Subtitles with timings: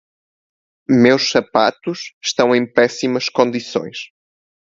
[0.89, 4.09] Meus sapatos estão em péssimas condições.